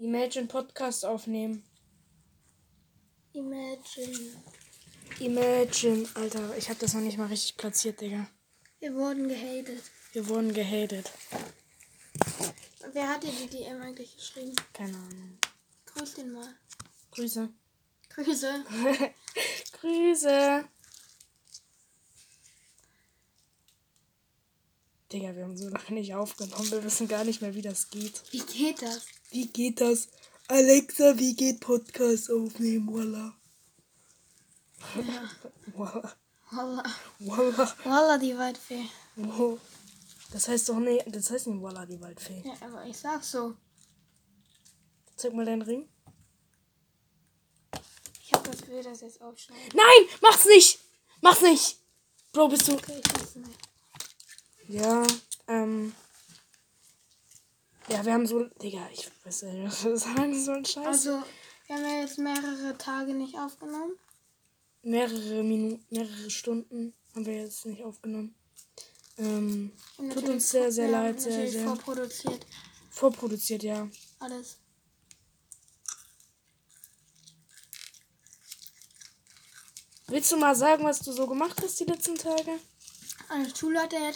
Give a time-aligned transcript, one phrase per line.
[0.00, 1.62] Imagine Podcast aufnehmen.
[3.34, 4.32] Imagine.
[5.18, 8.26] Imagine, Alter, ich habe das noch nicht mal richtig platziert, Digga.
[8.78, 9.82] Wir wurden gehatet.
[10.14, 11.12] Wir wurden gehatet.
[12.94, 14.56] Wer hat dir die DM eigentlich geschrieben?
[14.72, 15.38] Keine Ahnung.
[15.84, 16.48] Grüß den mal.
[17.10, 17.50] Grüße.
[18.08, 18.64] Grüße.
[19.80, 20.64] Grüße.
[25.12, 26.70] Digga, wir haben so lange nicht aufgenommen.
[26.70, 28.22] Wir wissen gar nicht mehr, wie das geht.
[28.30, 29.04] Wie geht das?
[29.30, 30.08] Wie geht das?
[30.48, 32.88] Alexa, wie geht Podcast aufnehmen?
[32.88, 33.32] Voila.
[34.96, 35.30] Ja.
[35.72, 36.82] Voila.
[37.20, 37.76] Voila.
[37.84, 38.86] Wallah, die Waldfee.
[39.14, 39.60] Wow.
[40.32, 42.42] Das heißt doch nicht, das heißt nicht Voila, die Waldfee.
[42.44, 43.54] Ja, aber ich sag so.
[45.16, 45.88] Zeig mal deinen Ring.
[48.24, 49.68] Ich hab das will das jetzt aufschneiden.
[49.74, 50.80] Nein, mach's nicht.
[51.20, 51.78] Mach's nicht.
[52.32, 52.72] Bro, bist du...
[52.72, 53.58] Okay, ich weiß nicht.
[54.68, 55.06] Ja,
[55.46, 55.94] ähm...
[57.90, 58.44] Ja, wir haben so...
[58.62, 60.64] Digga, ich weiß nicht, was wir sagen sollen.
[60.64, 60.86] Scheiße.
[60.86, 61.22] Also,
[61.66, 63.94] wir haben ja jetzt mehrere Tage nicht aufgenommen.
[64.82, 68.34] mehrere Minuten, mehrere Stunden haben wir jetzt nicht aufgenommen.
[69.18, 71.64] Ähm, Tut uns sehr, sehr ja, leid, sehr, sehr.
[71.64, 72.46] vorproduziert.
[72.90, 73.88] vorproduziert, ja.
[74.20, 74.56] Alles.
[80.06, 82.58] Willst du mal sagen, was du so gemacht hast die letzten Tage?
[83.28, 84.12] Eine Schulleiter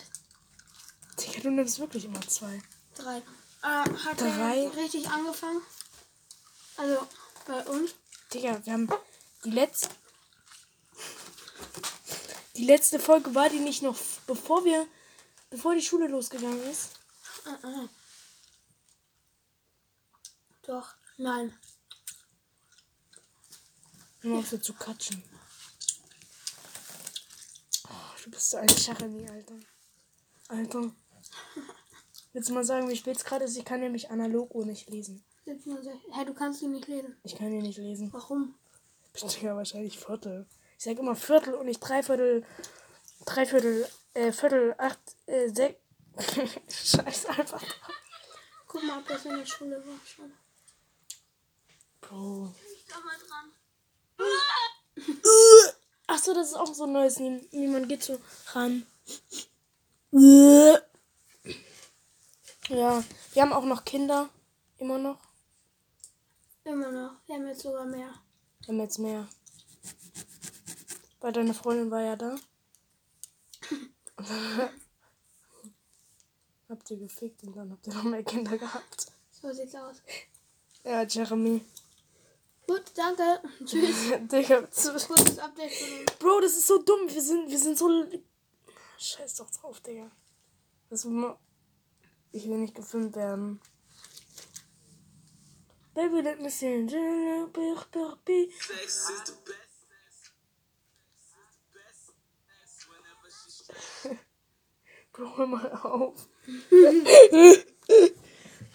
[1.21, 2.63] Digga, du nimmst wirklich immer zwei.
[2.95, 3.23] drei.
[3.65, 4.65] Äh, hat Drei?
[4.65, 5.63] er richtig angefangen?
[6.77, 7.09] Also,
[7.47, 7.95] bei uns?
[8.33, 8.91] Digga, wir haben
[9.43, 9.89] die letzte.
[12.57, 14.87] Die letzte Folge war die nicht noch bevor wir.
[15.49, 16.91] Bevor die Schule losgegangen ist.
[17.47, 17.89] Äh, äh.
[20.67, 21.59] Doch, nein.
[24.23, 25.23] Nur auf so zu katschen.
[27.89, 29.59] Oh, du bist so ein Charami, Alter.
[30.49, 30.93] Alter.
[32.35, 33.57] Willst du mal sagen, wie spät es gerade ist?
[33.57, 35.25] Ich kann nämlich analog oh nicht lesen.
[35.45, 35.79] 17,
[36.11, 37.17] Hä, du kannst ihn nicht lesen.
[37.23, 38.13] Ich kann hier nicht lesen.
[38.13, 38.57] Warum?
[39.15, 40.45] Ich bin ja wahrscheinlich Viertel.
[40.77, 42.45] Ich sag immer Viertel und nicht Dreiviertel.
[43.25, 45.79] Dreiviertel, äh, Viertel, acht, äh, sechs.
[46.69, 47.63] Scheiß einfach.
[48.67, 50.33] Guck mal, ob das in der Schule war schon.
[52.01, 52.53] Bro.
[52.77, 53.53] Ich da mal dran.
[56.09, 57.21] Achso, das ist auch so ein neues.
[57.21, 58.19] Niemand geht so
[58.55, 58.85] ran.
[62.69, 63.03] Ja,
[63.33, 64.29] wir haben auch noch Kinder.
[64.79, 65.19] Immer noch.
[66.65, 67.13] Immer noch.
[67.27, 68.13] Wir haben jetzt sogar mehr.
[68.61, 69.29] Wir haben jetzt mehr.
[71.21, 72.37] Weil deine Freundin war ja da.
[76.69, 79.13] habt ihr gefickt und dann habt ihr noch mehr Kinder gehabt.
[79.31, 79.97] So sieht's aus.
[80.85, 81.65] Ja, Jeremy.
[82.67, 83.41] Gut, danke.
[83.65, 84.11] Tschüss.
[84.33, 86.07] Digga, Kurzes Update von.
[86.19, 87.09] Bro, das ist so dumm.
[87.09, 88.07] Wir sind, wir sind so.
[88.99, 90.11] Scheiß doch drauf, Digga.
[90.89, 91.39] Das ma-
[92.35, 93.61] ich will nicht gefilmt werden.
[95.95, 96.89] Baby, let me sing.
[96.89, 97.01] Sex
[99.11, 99.65] is the best.
[105.13, 106.29] Bro, hör mal auf.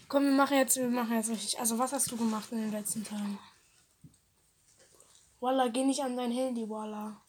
[0.08, 1.60] Komm, wir machen jetzt, wir machen jetzt richtig.
[1.60, 3.38] Also, was hast du gemacht in den letzten Tagen?
[5.42, 7.22] Walla, geh nicht an dein Handy, Walla.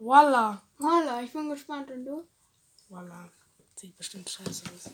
[0.00, 0.62] Walla.
[0.78, 1.90] Holla, ich bin gespannt.
[1.90, 2.26] Und du?
[2.88, 3.28] Walla.
[3.76, 4.90] Sieht bestimmt scheiße aus.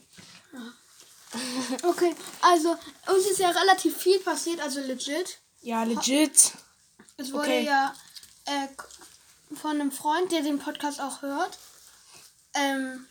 [1.82, 2.70] Okay, also
[3.08, 5.38] uns ist ja relativ viel passiert, also legit.
[5.60, 6.52] Ja, legit.
[7.16, 7.64] Es wurde Okay.
[7.64, 7.94] ja
[8.46, 8.68] äh,
[9.56, 11.58] von einem Freund, der den Podcast auch hört,
[12.54, 13.06] ähm,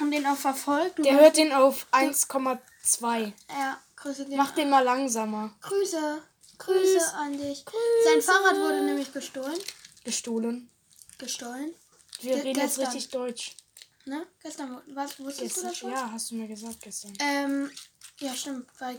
[0.00, 0.98] und den auch verfolgt.
[1.04, 3.32] Der hört den auf 1,2.
[3.50, 4.36] Ja, Grüße gehen.
[4.38, 5.52] Mach den mal langsamer.
[5.60, 6.22] Grüße.
[6.58, 7.64] Grüße an dich.
[8.04, 9.58] Sein Fahrrad wurde nämlich gestohlen.
[10.04, 10.70] Gestohlen.
[11.18, 11.74] Gestohlen.
[12.20, 12.84] Wir Ge- reden jetzt gestern.
[12.92, 13.56] richtig Deutsch.
[14.04, 14.26] Ne?
[14.42, 15.90] Gestern, was wusstest du das Gestern, schon?
[15.92, 17.12] ja, hast du mir gesagt gestern.
[17.20, 17.70] Ähm,
[18.18, 18.98] ja, stimmt, bei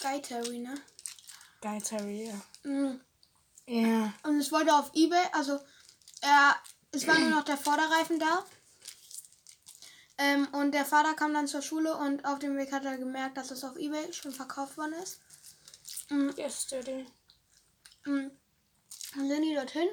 [0.00, 0.74] Guy Terry, ne?
[1.62, 2.42] Geil, Terry, ja.
[2.68, 3.00] Mhm.
[3.66, 4.12] Ja.
[4.24, 5.58] Und es wurde auf Ebay, also
[6.20, 6.56] er,
[6.90, 8.44] es war nur noch der Vorderreifen da.
[10.18, 13.36] Ähm, und der Vater kam dann zur Schule und auf dem Weg hat er gemerkt,
[13.36, 15.20] dass es auf Ebay schon verkauft worden ist.
[16.10, 16.34] Mhm.
[16.36, 17.06] Yesterday.
[18.04, 18.30] Mhm.
[19.14, 19.88] Dann sind die dorthin.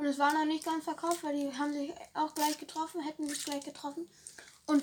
[0.00, 3.28] Und es war noch nicht ganz verkauft, weil die haben sich auch gleich getroffen, hätten
[3.28, 4.08] sich gleich getroffen.
[4.64, 4.82] Und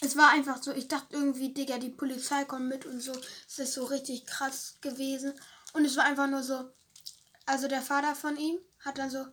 [0.00, 3.12] es war einfach so, ich dachte irgendwie, Digga, die Polizei kommt mit und so.
[3.46, 5.34] Es ist so richtig krass gewesen.
[5.72, 6.68] Und es war einfach nur so,
[7.46, 9.24] also der Vater von ihm hat dann so,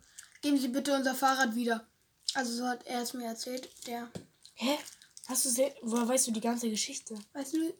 [0.43, 1.87] geben Sie bitte unser Fahrrad wieder.
[2.35, 3.67] Also so hat er es mir erzählt.
[3.87, 4.11] Der,
[4.53, 4.77] Hä?
[5.27, 7.17] Hast du sehr, woher weißt du die ganze Geschichte?
[7.33, 7.73] weißt du,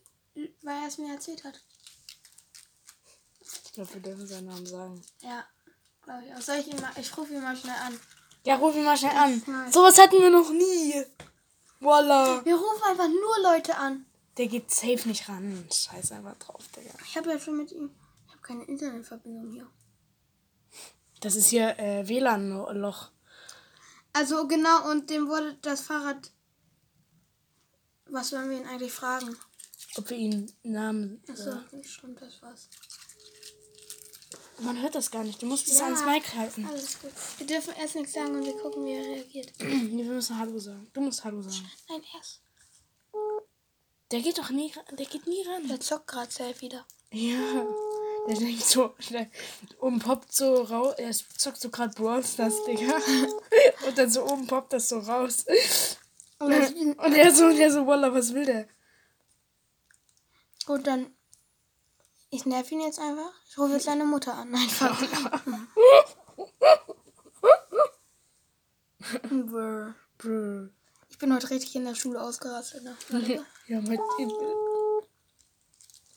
[0.64, 1.62] weil er es mir erzählt hat.
[3.42, 5.04] Ich glaube, wir dürfen seinen Namen sagen.
[5.22, 5.46] Ja,
[6.10, 6.42] glaube ich auch.
[6.42, 8.00] Soll ich ihn mal, ich rufe ihn mal schnell an.
[8.46, 9.42] Ja, ruf ihn mal schnell an.
[9.46, 9.74] Nice.
[9.74, 11.04] Sowas hatten wir noch nie.
[11.80, 12.44] Voila.
[12.44, 14.06] Wir rufen einfach nur Leute an.
[14.38, 15.68] Der geht safe nicht ran.
[15.72, 16.92] Scheiß einfach drauf, Digga.
[17.06, 17.92] Ich habe ja schon mit ihm.
[18.26, 19.68] Ich habe keine Internetverbindung hier.
[21.22, 23.10] Das ist hier äh, WLAN-Loch.
[24.14, 26.32] Also genau, und dem wurde das Fahrrad.
[28.06, 29.38] Was sollen wir ihn eigentlich fragen?
[29.98, 31.22] Ob wir ihn Namen.
[31.30, 32.70] Achso, Äh, stimmt, das war's.
[34.62, 35.42] Man hört das gar nicht.
[35.42, 35.86] Du musst es Ja.
[35.86, 36.66] ans Mic halten.
[36.66, 37.12] Alles gut.
[37.38, 39.52] Wir dürfen erst nichts sagen und wir gucken, wie er reagiert.
[39.60, 40.88] Nee, wir müssen Hallo sagen.
[40.94, 41.70] Du musst Hallo sagen.
[41.90, 42.42] Nein, erst.
[44.12, 44.96] Der geht doch nie ran.
[44.98, 45.68] Der geht nie ran.
[45.68, 46.86] Der zockt gerade safe wieder.
[47.12, 47.66] Ja.
[48.28, 49.28] Der denkt so, der
[49.80, 50.94] oben poppt so raus.
[50.98, 52.98] Er zockt so gerade Brawl Stars, Digga.
[53.88, 55.46] Und dann so oben poppt das so raus.
[56.40, 58.68] Und das, Und er so, der so, Walla, was will der?
[60.66, 61.14] gut, dann.
[62.32, 63.32] Ich nerv ihn jetzt einfach.
[63.48, 64.54] Ich rufe jetzt seine Mutter an.
[64.54, 65.02] Einfach.
[69.30, 69.96] Brr.
[70.18, 70.70] Brr.
[71.10, 72.84] ich bin heute richtig in der Schule ausgerastet.
[72.84, 72.96] Ne?
[73.68, 74.00] Ja, mit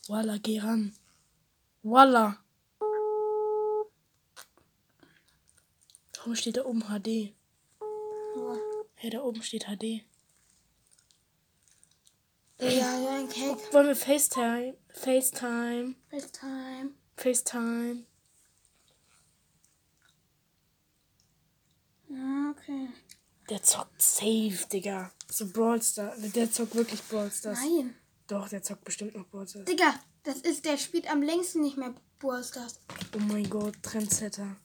[0.08, 0.94] Walla, geh ran.
[1.82, 2.38] Walla.
[6.16, 7.34] Warum steht da oben HD?
[9.00, 10.04] Ja, da oben steht HD.
[12.62, 13.60] Ja, ja, ein Cake.
[13.72, 14.76] Wollen wir FaceTime?
[14.94, 15.94] FaceTime.
[16.10, 16.90] FaceTime.
[17.16, 18.04] FaceTime.
[22.08, 22.88] Ja, Okay.
[23.50, 25.12] Der zockt safe, Digga.
[25.30, 26.20] So Brawl Stars.
[26.32, 27.58] Der zockt wirklich Brawl Stars.
[27.60, 27.94] Nein.
[28.28, 29.64] Doch, der zockt bestimmt noch Brawl Stars.
[29.64, 32.78] Digga, das ist, der spielt am längsten nicht mehr Brawl Stars.
[33.14, 34.56] Oh mein Gott, Trendsetter.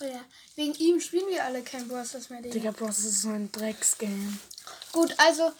[0.00, 0.20] Oh ja.
[0.56, 2.52] Wegen ihm spielen wir alle kein Brawl Stars mehr, Digga.
[2.52, 4.38] Digga, Brawl Stars ist so ein Drecksgame.
[4.92, 5.50] Gut, also.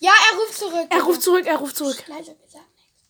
[0.00, 0.86] Ja, er ruft zurück.
[0.90, 2.02] Er ruft zurück, er ruft zurück.
[2.06, 3.04] Leise, sagen nichts.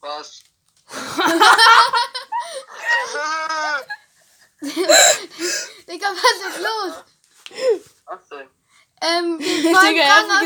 [0.00, 0.40] Was?
[5.88, 6.94] Digga, was ist los?
[8.06, 8.48] Was denn?
[9.02, 10.40] Ähm, wir wollen Digga, fragen, ob,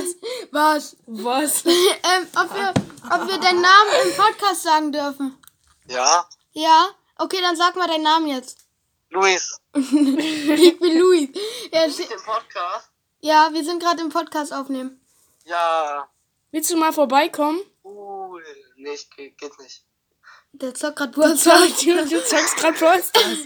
[0.52, 0.96] was?
[1.06, 1.64] Was?
[1.66, 2.74] ähm, ob wir,
[3.14, 5.38] ob wir deinen Namen im Podcast sagen dürfen.
[5.86, 6.28] Ja?
[6.52, 6.90] Ja?
[7.18, 8.58] Okay, dann sag mal deinen Namen jetzt.
[9.10, 9.90] Luis, Ich
[10.78, 11.28] bin Luis.
[11.72, 12.89] Ja, sch- im Podcast?
[13.20, 15.00] Ja wir sind gerade im Podcast aufnehmen.
[15.44, 16.08] Ja.
[16.50, 17.60] Willst du mal vorbeikommen?
[17.84, 18.44] Cool.
[18.76, 19.84] Nee, ich, geht, geht nicht.
[20.52, 21.78] Der zockt gerade Brawl Stars.
[21.80, 23.38] Du, du zockst gerade Brawl Stars.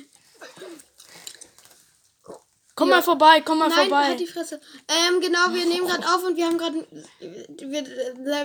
[2.77, 4.05] Komm mal vorbei, komm mal Nein, vorbei.
[4.05, 4.61] halt die Fresse.
[4.89, 6.85] Ähm, genau, wir nehmen gerade auf und wir haben gerade.
[7.21, 7.87] Wir,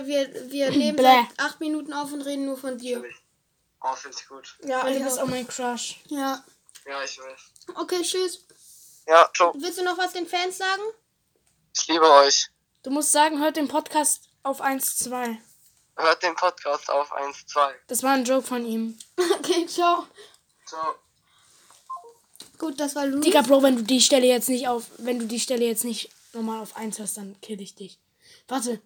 [0.06, 1.24] wir, wir nehmen Bläh.
[1.28, 3.02] seit acht Minuten auf und reden nur von dir.
[3.82, 4.56] Oh, finde ich gut.
[4.62, 5.24] Ja, Weil du ich bist auch.
[5.24, 6.00] auch mein Crush.
[6.08, 6.44] ja.
[6.86, 7.40] Ja, ich weiß.
[7.74, 8.44] Okay, tschüss.
[9.06, 9.52] Ja, ciao.
[9.56, 10.82] Willst du noch was den Fans sagen?
[11.76, 12.50] Ich liebe euch.
[12.82, 15.38] Du musst sagen, hört den Podcast auf 1, 2.
[15.96, 17.74] Hört den Podcast auf 1, 2.
[17.88, 18.98] Das war ein Joke von ihm.
[19.38, 20.06] Okay, ciao.
[20.66, 20.94] Ciao.
[22.58, 23.24] Gut, das war Luis.
[23.24, 26.10] Digga, Bro, wenn du die Stelle jetzt nicht auf, wenn du die Stelle jetzt nicht
[26.32, 27.98] normal auf 1 hast, dann kill ich dich.
[28.48, 28.80] Warte.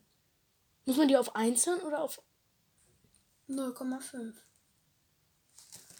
[0.87, 2.21] Muss man die auf 1 hören oder auf,
[3.49, 4.33] 0,5.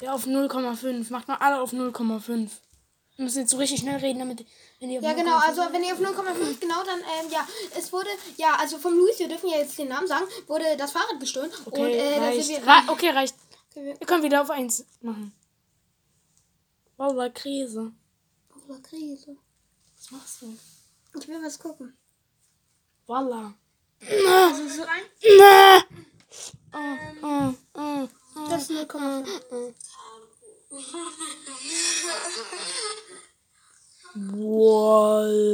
[0.01, 1.11] ja, auf 0,5?
[1.11, 2.51] Macht mal alle auf 0,5.
[3.17, 4.45] Wir müssen jetzt so richtig schnell reden, damit,
[4.81, 7.47] wenn auf Ja, genau, 0,5 also wenn ihr auf 0,5 genau, dann, ähm, ja,
[7.77, 10.91] es wurde, ja, also vom Luis, wir dürfen ja jetzt den Namen sagen, wurde das
[10.91, 11.53] Fahrrad gestohlen.
[11.65, 12.45] Okay, und, äh, da reicht.
[12.45, 12.67] sind wir.
[12.67, 13.35] Ra okay, reicht.
[13.75, 15.33] Wir können wieder auf 1 machen.
[16.97, 17.93] Wallah, Krise.
[18.69, 19.37] oh, Krise.
[19.97, 20.57] Was machst du?
[21.19, 21.97] Ich will was gucken.
[23.07, 23.55] Wallah.
[24.01, 24.83] Also so,
[26.77, 28.09] Oh, oh, oh.
[28.49, 29.75] das ist 0,5.
[34.17, 35.47] Wallah.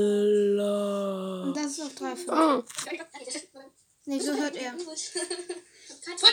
[1.44, 2.64] Und das ist auf 3,5.
[4.06, 4.72] Nee, so hört er.
[4.72, 4.98] Folgt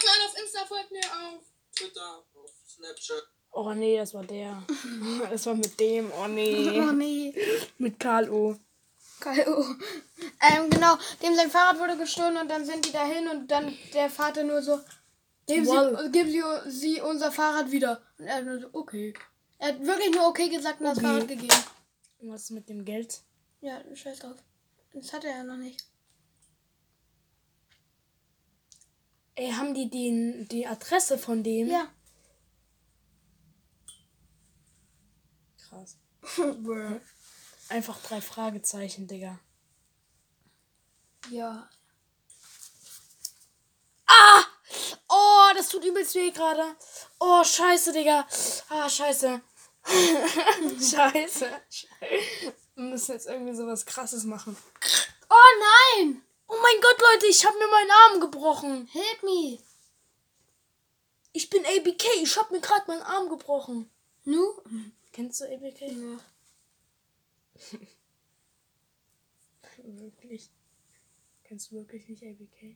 [0.03, 1.44] mir auf Insta, folgt mir auf
[1.75, 3.24] Twitter, auf Snapchat.
[3.51, 4.63] Oh nee, das war der.
[5.29, 6.12] Das war mit dem.
[6.12, 6.79] Oh nee.
[6.82, 7.34] Oh nee.
[7.77, 8.58] Mit Karl O.
[9.20, 9.65] K.O.
[10.41, 14.12] Ähm, genau, dem sein Fahrrad wurde gestohlen und dann sind die dahin und dann der
[14.12, 14.79] Vater nur so,
[15.48, 18.01] geben, sie, geben sie, sie unser Fahrrad wieder.
[18.18, 19.13] Und er nur so, okay.
[19.60, 21.08] Er hat wirklich nur okay gesagt und das Okay.
[21.08, 21.63] Fahrrad gegeben.
[22.20, 23.22] Und Was ist mit dem Geld?
[23.62, 24.38] Ja, scheiß drauf.
[24.94, 25.84] Das hat er ja noch nicht.
[29.36, 31.68] Ey, haben die die, die Adresse von dem?
[31.68, 31.92] Ja.
[35.58, 35.98] Krass.
[37.70, 39.39] Einfach drei Fragezeichen, Digga.
[41.30, 41.70] ja.
[45.10, 46.76] Oh, das tut übelst weh gerade.
[47.20, 48.28] Oh, scheiße, Digga.
[48.70, 49.42] Ah, scheiße.
[49.86, 51.62] scheiße.
[52.76, 54.58] Wir müssen jetzt irgendwie sowas krasses machen.
[55.30, 56.22] Oh nein!
[56.48, 58.88] Oh mein Gott, Leute, ich habe mir meinen Arm gebrochen.
[58.88, 59.60] Help me!
[61.34, 63.90] Ich bin ABK, ich habe mir gerade meinen Arm gebrochen.
[64.24, 64.62] Nu?
[65.12, 65.82] Kennst du ABK?
[65.82, 66.20] Ja.
[69.84, 70.50] Wirklich?
[71.44, 72.76] Kennst du wirklich nicht ABK?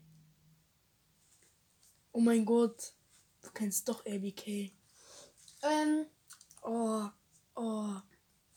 [2.14, 2.94] Oh mein Gott.
[3.42, 4.72] Du kennst doch ABK.
[5.64, 6.06] Ähm,
[6.64, 7.10] Oh.
[7.56, 7.96] Oh.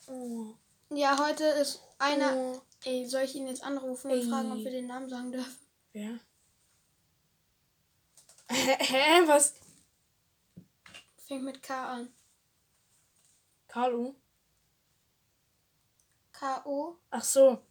[0.08, 0.54] Oh.
[0.90, 2.36] ja, heute ist einer.
[2.36, 2.60] Oh.
[2.84, 4.28] Ey, soll ich ihn jetzt anrufen und Ey.
[4.28, 5.56] fragen, ob wir den Namen sagen dürfen?
[5.92, 6.18] Wer?
[8.50, 9.26] Hä?
[9.26, 9.54] Was?
[11.26, 12.08] Fängt mit K an.
[13.68, 14.14] Carlo?
[16.32, 16.98] K-O.
[17.10, 17.62] Ach so.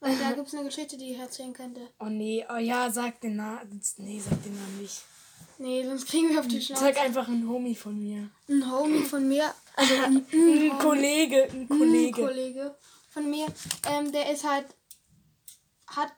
[0.00, 1.80] Und da gibt es eine Geschichte, die ich erzählen könnte.
[1.98, 2.44] Oh nee.
[2.48, 3.80] Oh ja, sag den Namen.
[3.98, 5.02] Nee, sag den Namen nicht.
[5.58, 7.00] Nee, sonst kriegen wir auf die Sag Schnauze.
[7.00, 8.28] einfach ein Homie von mir.
[8.48, 11.44] Ein Homie von mir, also ein, Ein Kollege.
[11.44, 12.22] Ein ein Kollege.
[12.22, 12.76] Kollege
[13.08, 13.46] von mir,
[13.88, 14.66] ähm, der ist halt,
[15.86, 16.12] hat,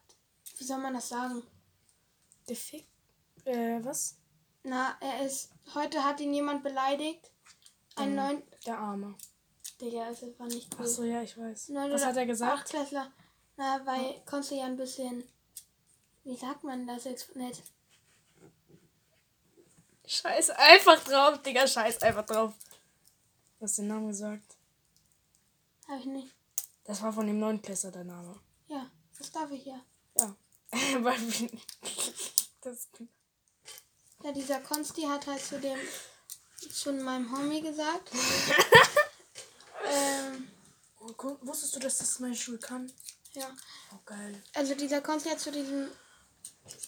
[0.56, 1.42] wie soll man das sagen?
[2.52, 2.86] Fick.
[3.44, 4.16] Äh, was?
[4.64, 7.30] Na, er ist, heute hat ihn jemand beleidigt.
[7.94, 9.14] Ein neun, Der Arme.
[9.80, 10.80] Digga, das war nicht cool.
[10.84, 11.68] Ach so, ja, ich weiß.
[11.68, 12.52] Neun Was hat er gesagt?
[12.60, 13.12] Achtklässler.
[13.58, 15.24] Na, weil konntest du ja ein bisschen,
[16.22, 17.60] wie sagt man das jetzt nicht?
[20.06, 21.66] Scheiß einfach drauf, Digga.
[21.66, 22.54] Scheiß einfach drauf.
[23.58, 24.56] Du hast den Namen gesagt.
[25.88, 26.32] Hab ich nicht.
[26.84, 28.38] Das war von dem Neunklässler der Name.
[28.68, 28.88] Ja,
[29.18, 29.80] das darf ich ja.
[30.16, 30.36] Ja.
[32.60, 32.88] Das
[34.22, 35.78] Ja, dieser Konsti hat halt zu dem,
[36.70, 38.10] zu meinem Homie gesagt.
[39.84, 40.48] ähm,
[41.00, 42.92] oh, wusstest du, dass das meine Schule kann?
[43.38, 43.56] Ja.
[43.92, 44.42] Oh, geil.
[44.54, 45.88] Also dieser Konsti hat zu diesem,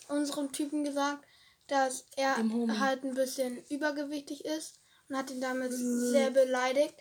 [0.09, 1.25] unserem Typen gesagt,
[1.67, 2.37] dass er
[2.81, 6.95] halt ein bisschen übergewichtig ist und hat ihn damit sehr beleidigt.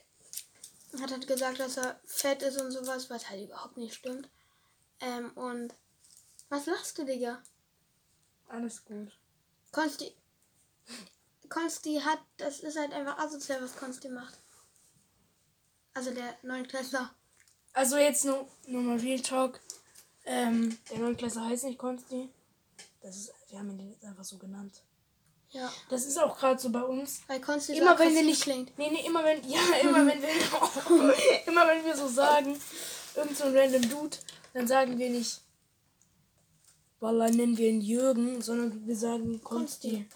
[0.92, 4.30] Und hat halt gesagt, dass er fett ist und sowas, was halt überhaupt nicht stimmt.
[5.00, 5.74] Ähm, und
[6.50, 7.44] was lachst du, Digga?
[8.48, 9.12] Alles gut.
[9.72, 10.16] Konsti.
[11.48, 14.40] Konsti hat, das ist halt einfach asozial, was Konsti macht.
[15.94, 17.14] Also der Neunklässler.
[17.74, 19.60] Also jetzt nur, nur mal Real Talk.
[20.26, 22.30] Ähm, der Neunklässler heißt nicht Konsti.
[23.02, 24.82] Das ist, wir haben ihn jetzt einfach so genannt.
[25.52, 25.72] Ja.
[25.90, 27.22] Das ist auch gerade so bei uns.
[27.28, 28.78] Weil Konsti Immer wenn wir nicht klingt.
[28.78, 30.30] Nee, nee, immer wenn ja, immer wenn wir
[31.48, 32.60] immer wenn wir so sagen,
[33.16, 34.18] irgend so ein random Dude,
[34.54, 35.42] dann sagen wir nicht
[37.00, 40.06] Wallah nennen wir ihn Jürgen, sondern wir sagen Konsti.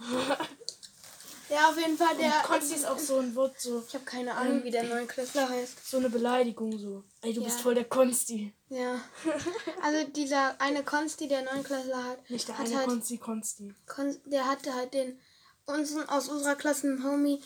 [1.50, 2.32] Ja, auf jeden Fall der.
[2.44, 5.90] Konsti ist auch so ein Wort so Ich habe keine Ahnung, wie der Neunklässler heißt.
[5.90, 7.04] so eine Beleidigung so.
[7.22, 7.48] Ey, du Ja.
[7.48, 8.54] bist voll der Konsti.
[8.70, 9.00] Ja.
[9.84, 13.76] Also dieser eine Konsti, der Neunklässler hat, Nicht der hat eine halt, Konsti Konsti.
[13.86, 15.20] Kon der hatte halt den
[15.66, 17.42] unseren aus unserer Klasse einen Homie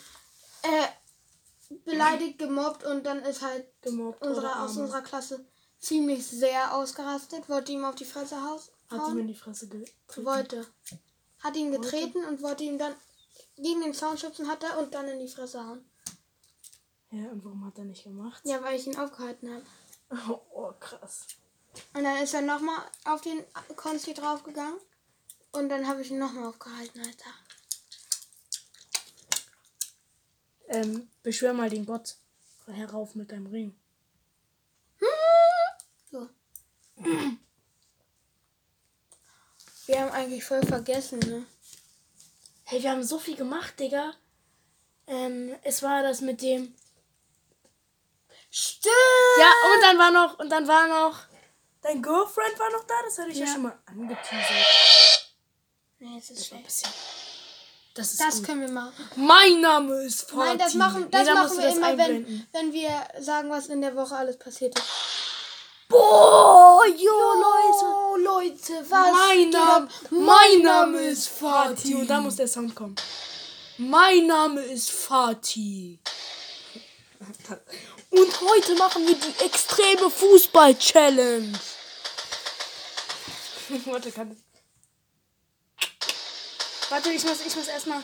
[0.62, 5.44] äh, beleidigt, gemobbt und dann ist halt Gemobbt unsere, aus unserer Klasse
[5.80, 9.18] ziemlich sehr ausgerastet, wollte ihm auf die Fresse haus Hat ihm hauen.
[9.18, 10.24] in die Fresse getreten.
[10.26, 10.66] Wollte.
[11.40, 12.94] Hat ihn getreten und wollte ihn dann
[13.56, 15.84] gegen den Zaun schubsen, hat er und dann in die Fresse hauen.
[17.10, 18.42] Ja, und warum hat er nicht gemacht?
[18.44, 19.64] Ja, weil ich ihn aufgehalten habe.
[20.28, 21.26] Oh, oh krass.
[21.94, 23.44] Und dann ist er nochmal auf den
[23.76, 24.78] Konsti draufgegangen.
[25.52, 27.30] Und dann habe ich ihn nochmal aufgehalten, Alter.
[30.68, 32.16] Ähm, beschwör mal den Gott
[32.66, 33.74] herauf mit deinem Ring.
[36.10, 36.26] So.
[39.86, 41.46] Wir haben eigentlich voll vergessen, ne?
[42.70, 44.12] Hey, wir haben so viel gemacht, Digga.
[45.06, 46.74] Ähm, es war das mit dem.
[48.50, 48.94] Stimmt!
[49.38, 51.18] Ja, und dann war noch, und dann war noch.
[51.80, 53.52] Dein Girlfriend war noch da, das hatte ich ja, Ja.
[53.52, 55.32] schon mal angeteasert.
[56.00, 56.64] Nee, das ist war ein schlecht.
[56.66, 56.92] bisschen.
[57.94, 58.46] Das ist Das gut.
[58.46, 59.10] können wir machen.
[59.16, 60.36] Mein Name ist Fatih.
[60.48, 63.80] Nein, das machen, das Nee, machen wir das immer, wenn, wenn wir sagen, was in
[63.80, 64.86] der Woche alles passiert ist.
[65.88, 67.12] Boah, jo,
[67.80, 69.12] Oh, Leute, was?
[69.12, 71.94] Mein Name, mein Name ist Fatih.
[71.94, 72.96] Und da muss der Sound kommen.
[73.78, 75.98] Mein Name ist Fatih.
[78.10, 81.58] Und heute machen wir die extreme Fußball-Challenge.
[83.84, 84.38] Warte, kann ich.
[86.90, 88.02] Warte, ich muss, ich muss erstmal.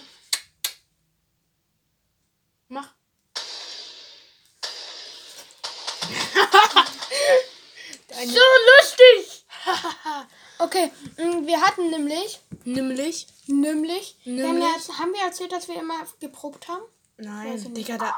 [8.26, 8.40] Deine, So
[8.81, 9.45] lustig!
[10.59, 13.26] okay, mm, wir hatten nämlich, nämlich.
[13.47, 14.88] nämlich, Wir haben, Nämlich?
[14.99, 16.85] haben wir erzählt, dass wir immer geprobt haben?
[17.16, 17.75] Nein.
[17.75, 18.14] Digga, da.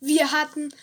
[0.00, 0.74] Wir hatten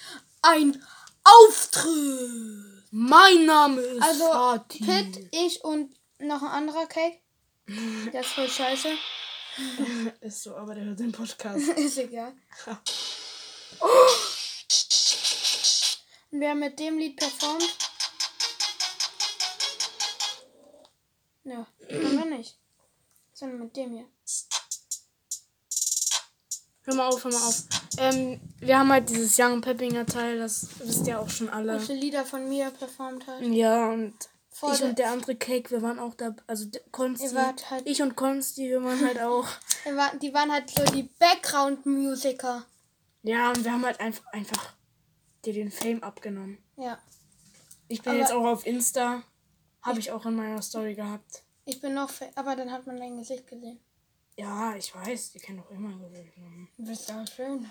[0.41, 0.83] ein
[1.23, 2.83] Auftritt.
[2.91, 4.85] Mein Name ist Also, Fatih.
[4.85, 7.19] Pitt, ich und noch ein anderer Cake.
[8.13, 8.89] Der ist voll scheiße.
[10.21, 11.67] Ist so, aber der hört den Podcast.
[11.77, 12.33] ist egal.
[16.31, 17.63] Und wir haben mit dem Lied performt.
[21.43, 22.57] Ja, haben wir nicht.
[23.33, 24.05] Sondern mit dem hier.
[26.83, 27.63] Hör mal auf, hör mal auf.
[27.98, 31.74] Ähm, wir haben halt dieses Young Peppinger Teil, das wisst ihr auch schon alle.
[31.74, 33.41] Welche Lieder von mir performt hat.
[33.41, 34.13] Ja, und
[34.51, 36.36] Vor ich und der andere Cake, wir waren auch da.
[36.48, 37.27] Also Konsti.
[37.29, 39.48] Halt- Ich und Konsti, wir waren halt auch.
[39.86, 42.65] Die waren, die waren halt so die Background-Musiker.
[43.24, 44.74] Ja, und wir haben halt einfach, einfach
[45.46, 46.58] dir den Fame abgenommen.
[46.77, 47.00] Ja.
[47.88, 49.24] Ich bin Aber- jetzt auch auf Insta.
[49.81, 51.43] Habe ich auch in meiner Story gehabt.
[51.65, 53.79] Ich bin noch, aber dann hat man dein Gesicht gesehen.
[54.38, 56.34] Ja, ich weiß, die kennen doch immer Gesicht.
[56.77, 57.69] Du bist ja schön.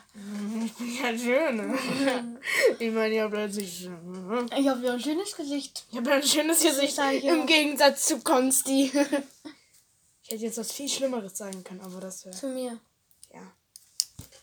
[0.66, 1.56] Ich bin ja schön.
[1.56, 2.40] ne?
[2.78, 3.88] ich meine ja plötzlich.
[3.88, 4.46] ne?
[4.56, 5.86] Ich habe ja ein schönes Gesicht.
[5.90, 7.46] Ich habe ja ein schönes Gesicht sag ich im.
[7.46, 8.84] Gegensatz zu Konsti.
[10.22, 12.36] ich hätte jetzt was viel Schlimmeres sagen können, aber das wäre.
[12.36, 12.78] Zu mir.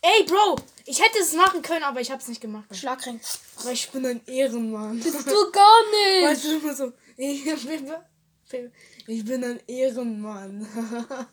[0.06, 2.66] Ey, Bro, ich hätte es machen können, aber ich habe es nicht gemacht.
[2.72, 3.20] Schlagring.
[3.60, 5.02] Aber ich bin ein Ehrenmann.
[5.02, 6.26] Du gar nicht.
[6.26, 8.72] Weißt du immer so, ich bin,
[9.08, 10.62] ich bin ein Ehrenmann.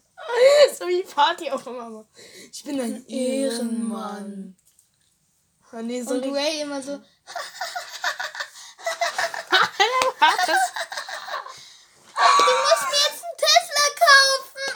[0.78, 1.90] so wie Party auch immer.
[1.90, 2.06] macht.
[2.50, 4.56] Ich bin ein Ehrenmann.
[5.70, 6.98] Ah, nee, so Und du ey immer so.
[12.24, 14.66] Du musst mir jetzt einen Tesla kaufen.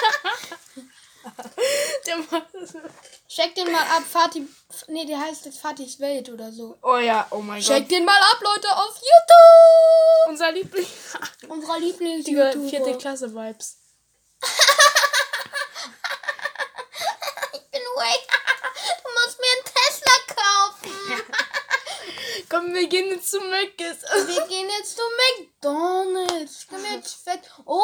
[0.00, 1.95] Der macht das.
[3.28, 4.46] Check den mal ab, Fatih.
[4.88, 6.78] Nee, der heißt jetzt Fatihs Welt oder so.
[6.82, 7.90] Oh ja, oh mein Check Gott.
[7.90, 10.28] den mal ab, Leute, auf YouTube.
[10.28, 10.86] Unser Liebling.
[11.48, 12.98] Unserer Digga, vierte.
[12.98, 13.78] Klasse Vibes.
[17.52, 18.18] Ich bin way.
[19.02, 20.92] Du musst mir einen Tesla kaufen.
[22.48, 24.02] Komm, wir gehen jetzt zu Meckes.
[24.26, 25.02] Wir gehen jetzt zu
[25.62, 26.66] McDonalds.
[26.66, 27.40] Bin jetzt fett.
[27.64, 27.82] Oh,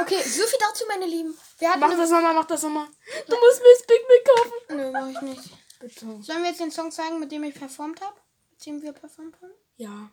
[0.00, 1.36] Okay, so viel dazu, meine Lieben.
[1.58, 2.86] Wir hatten Mach das nochmal, mach das nochmal.
[3.28, 4.76] Du musst mir das Big Mac kaufen.
[4.76, 5.50] Nö, mach ich nicht.
[5.80, 6.22] Bitte.
[6.22, 8.16] Sollen wir jetzt den Song zeigen, mit dem ich performt habe?
[8.50, 9.52] Mit dem wir performt haben?
[9.76, 10.10] Ja.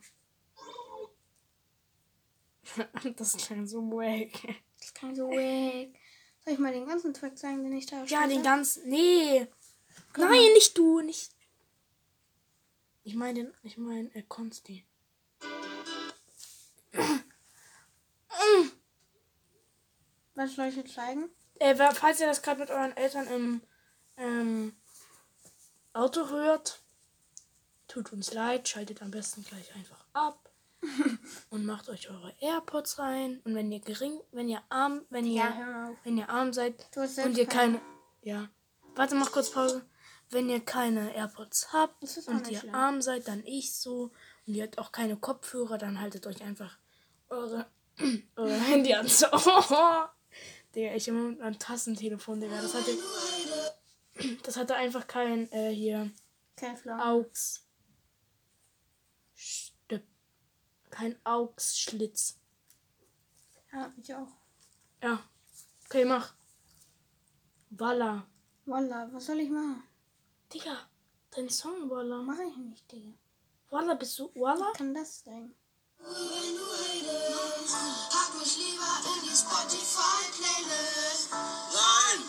[3.15, 4.31] Das klang so wack.
[4.79, 5.95] Das klang so wack.
[6.43, 8.89] Soll ich mal den ganzen Track zeigen, den ich da Ja, gespielt den ganzen.
[8.89, 9.47] Nee.
[10.17, 11.31] Nein, nicht du, nicht.
[13.03, 14.83] Ich meine den, ich meine äh, Konsti.
[20.35, 21.29] Was soll ich jetzt zeigen?
[21.59, 23.61] Äh, falls ihr das gerade mit euren Eltern im
[24.17, 24.75] ähm,
[25.93, 26.81] Auto hört,
[27.87, 30.49] tut uns leid, schaltet am besten gleich einfach ab
[31.49, 33.39] und macht euch eure AirPods rein.
[33.45, 37.37] Und wenn ihr gering, wenn ihr arm, wenn ihr, Ja, wenn ihr arm seid und
[37.37, 37.79] ihr keine.
[38.21, 38.49] ja,
[38.95, 39.85] warte, mach kurz Pause.
[40.31, 42.75] Wenn ihr keine AirPods habt und ihr schlimm.
[42.75, 44.11] arm seid, dann ich so
[44.47, 46.77] und ihr habt auch keine Kopfhörer, dann haltet euch einfach
[47.29, 47.67] eure,
[48.35, 50.11] eure Handy ans Ohr.
[50.75, 52.61] Digga, ich immer ein Tassentelefon, Digga.
[52.61, 52.91] Das hatte.
[54.43, 56.11] Das hatte einfach kein äh, hier
[56.55, 57.11] Kevlar.
[57.11, 57.67] Augs.
[59.33, 60.03] Stück.
[60.89, 62.39] Kein Augsschlitz.
[63.73, 64.31] Ja, ich auch.
[65.01, 65.21] Ja.
[65.85, 66.33] Okay, mach.
[67.71, 68.25] Walla.
[68.65, 69.83] Walla, was soll ich machen?
[70.53, 70.89] Digga,
[71.31, 72.21] dein Song, Walla.
[72.21, 73.13] Mach ich nicht, Digga.
[73.69, 74.71] Walla, bist du Walla?
[74.75, 75.53] Kann das sein?
[81.71, 82.19] Nein!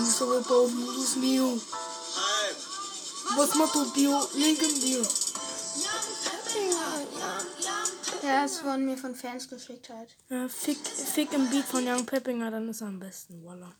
[0.00, 1.46] User above use Mio.
[1.46, 2.54] Nein!
[3.36, 4.28] Was macht du Bio?
[4.34, 5.02] Link im Bio.
[8.22, 10.16] Ja, es wurde mir von Fans geschickt halt.
[10.28, 13.72] Ja, fick, fick im Beat von Young Peppinger, dann ist er am besten, Walla.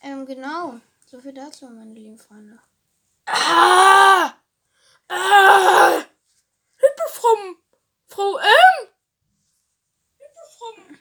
[0.00, 0.80] Ähm, genau.
[1.06, 2.58] So viel dazu, meine lieben Freunde.
[3.26, 4.34] Ah!
[5.08, 6.03] Ah!
[7.24, 7.56] Hilfe from
[8.06, 8.88] Frau M!
[10.18, 10.98] Hilfe from.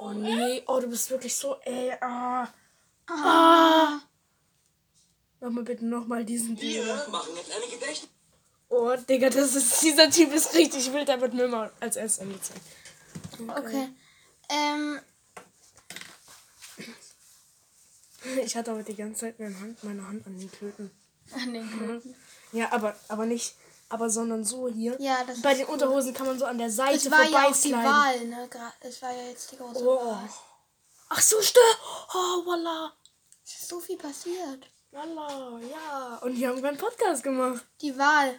[0.00, 2.48] Oh nee, oh du bist wirklich so, ey, ah.
[3.08, 4.00] Ah!
[5.40, 6.84] Mach mal bitte nochmal diesen Deal.
[7.10, 8.10] machen eine kleine Gedächtnis.
[8.70, 12.20] Oh, Digga, das ist, dieser Typ ist richtig wild, der wird mir mal als erstes
[12.20, 12.60] angezeigt.
[13.56, 13.88] Okay.
[14.50, 15.00] Ähm,
[18.44, 20.90] Ich hatte aber die ganze Zeit meine Hand, meine Hand an den Klöten.
[21.32, 22.14] an den Klöten.
[22.52, 23.54] Ja, aber, aber nicht,
[23.88, 24.96] aber sondern so hier.
[25.00, 25.74] Ja, das Bei den gut.
[25.74, 27.72] Unterhosen kann man so an der Seite Es war ja auch die.
[27.72, 28.48] Wahl, ne?
[28.80, 29.96] Es war ja jetzt die große Oh.
[30.06, 30.28] Wahl.
[31.10, 31.62] Ach so, stör.
[32.14, 32.92] Oh, voila.
[33.44, 34.66] Es ist so viel passiert.
[34.90, 36.18] Voila, ja.
[36.22, 37.64] Und wir haben einen Podcast gemacht.
[37.80, 38.38] Die Wahl.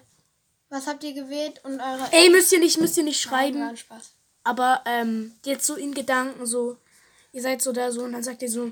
[0.70, 2.08] Was habt ihr gewählt und eure...
[2.12, 3.62] Ey, müsst ihr nicht, müsst ihr nicht Nein, schreiben.
[3.64, 4.12] ein Spaß.
[4.44, 6.78] Aber ähm, jetzt so in Gedanken so.
[7.32, 8.72] Ihr seid so da so und dann sagt ihr so,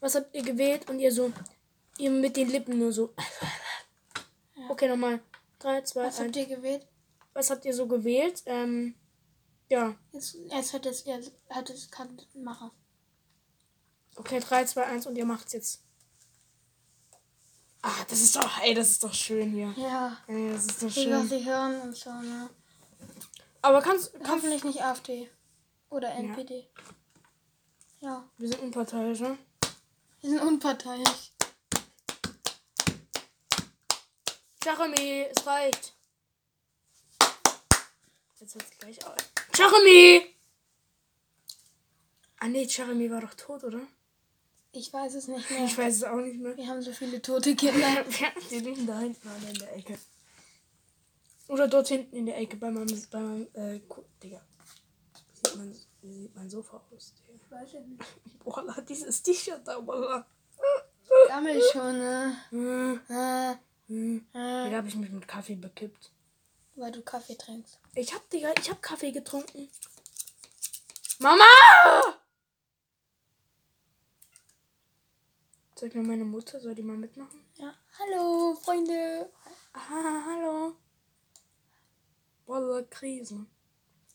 [0.00, 0.88] was habt ihr gewählt?
[0.90, 1.32] Und ihr so,
[1.98, 3.14] ihr mit den Lippen nur so.
[4.68, 5.20] Okay, nochmal.
[5.58, 6.36] 3, 2, Was habt 1.
[6.36, 6.86] ihr gewählt?
[7.32, 8.42] Was habt ihr so gewählt?
[8.46, 8.94] Ähm,
[9.68, 9.94] ja.
[10.12, 12.70] Jetzt, jetzt hat es, jetzt hat es kann machen.
[14.16, 15.82] Okay, 3, 2, 1 und ihr macht's jetzt.
[17.82, 19.72] Ah, das ist doch, ey, das ist doch schön hier.
[19.76, 20.16] Ja.
[20.26, 21.28] Ey, das ist doch schön.
[21.28, 22.48] sie hören und so, ne?
[23.62, 25.30] Aber kannst, kannst Hoffentlich nicht AfD.
[25.90, 26.68] Oder NPD.
[28.00, 29.38] Ja, Wir sind unparteiisch, ne?
[30.20, 31.32] wir sind unparteiisch.
[34.66, 35.94] Jeremy, es reicht.
[38.40, 39.16] Jetzt wird's gleich aus.
[39.54, 40.34] Jeremy!
[42.40, 43.80] Ah nee, Jeremy war doch tot, oder?
[44.72, 45.66] Ich weiß es nicht mehr.
[45.66, 46.56] Ich weiß es auch nicht mehr.
[46.56, 48.04] Wir haben so viele tote Kinder.
[48.50, 49.98] Die liegen da hinten alle in der Ecke.
[51.46, 53.80] Oder dort hinten in der Ecke bei meinem, bei meinem äh,
[54.20, 54.40] Digga.
[55.30, 57.38] Wie sieht, mein, wie sieht mein Sofa aus, Digga?
[57.50, 58.02] Weiß ich nicht.
[58.40, 60.26] Boah, dieses T-Shirt da, Wallah.
[61.28, 62.36] Gammel schon, ne?
[62.50, 63.54] Hm, Äh,
[63.88, 64.26] hm.
[64.34, 66.10] äh, Digga, hab ich mich mit Kaffee bekippt.
[66.74, 67.78] weil du Kaffee trinkst.
[67.94, 69.68] Ich hab, Digga, ich hab Kaffee getrunken.
[71.18, 71.44] Mama!
[75.74, 77.40] Sag mir meine Mutter, soll die mal mitmachen?
[77.56, 77.74] Ja.
[77.98, 79.30] Hallo, Freunde.
[79.72, 80.76] Ah, hallo.
[82.46, 83.46] Wallah, Krise.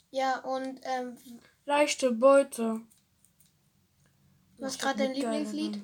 [0.09, 1.17] Ja, und ähm,
[1.65, 2.81] Leichte Beute.
[4.57, 5.81] was gerade dein Lieblingslied?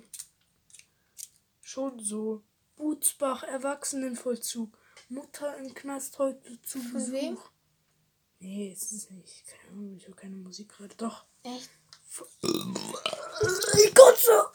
[1.62, 2.42] Schon so.
[2.78, 4.78] Butzbach, Erwachsenenvollzug.
[5.10, 7.12] Mutter im Knast heute zu Von Besuch.
[7.14, 7.38] wem?
[8.40, 9.46] Nee, es ist nicht.
[9.48, 10.96] Keine Ahnung, ich höre keine Musik gerade.
[10.96, 11.26] Doch.
[11.44, 11.70] Echt?
[12.12, 14.52] Ich kotze.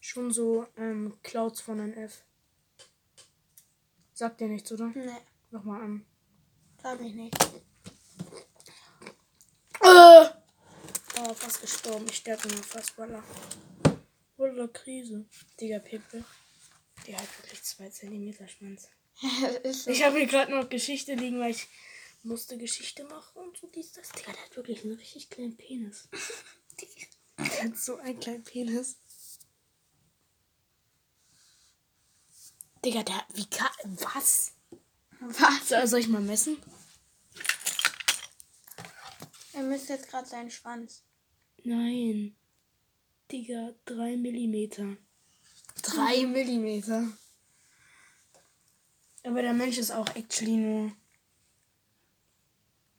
[0.00, 2.24] Schon so ähm, Clouds von NF.
[4.12, 4.86] Sagt dir nichts, oder?
[4.88, 5.16] Ne,
[5.50, 6.06] Nochmal an.
[6.82, 7.34] sag ich nicht.
[9.82, 10.35] Äh.
[11.18, 12.06] Oh, fast gestorben.
[12.08, 13.22] Ich sterbe nur fast, Walla.
[14.36, 15.24] Walla, Krise.
[15.58, 16.24] Digga, Pepe.
[17.06, 18.88] Der hat wirklich zwei Zentimeter Schwanz.
[19.72, 19.90] so.
[19.90, 21.68] Ich habe hier gerade noch Geschichte liegen, weil ich
[22.22, 24.10] musste Geschichte machen und so dies, das.
[24.10, 26.08] Digga, der hat wirklich einen richtig kleinen Penis.
[27.38, 28.96] Der hat so einen kleinen Penis.
[32.82, 34.52] Digga, der hat, wie kann, was?
[35.20, 35.68] Was?
[35.68, 36.56] So, soll ich mal messen?
[39.52, 41.02] Er misst jetzt gerade seinen Schwanz.
[41.66, 42.36] Nein.
[43.32, 44.96] Digga, 3 Millimeter.
[45.82, 47.08] 3 Millimeter.
[49.24, 50.92] Aber der Mensch ist auch actually nur.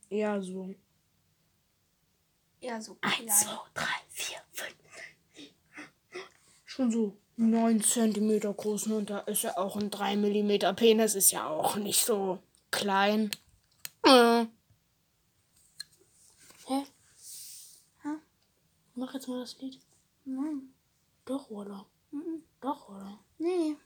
[0.09, 0.75] Ja, so.
[2.59, 3.29] Ja, so 1, klein.
[3.29, 4.75] 2, 3, 4, 5.
[6.65, 8.87] Schon so 9 Zentimeter groß.
[8.87, 8.97] ne?
[8.97, 11.15] Und da ist ja auch ein 3 Millimeter Penis.
[11.15, 12.39] Ist ja auch nicht so
[12.71, 13.31] klein.
[14.03, 14.45] Äh.
[16.65, 16.85] Hä?
[18.03, 18.09] Hä?
[18.97, 19.79] Mach jetzt mal das Lied.
[20.25, 20.73] Nein.
[21.23, 21.85] Doch, oder?
[22.09, 22.41] Mhm.
[22.61, 23.19] Doch, oder?
[23.37, 23.77] Nee.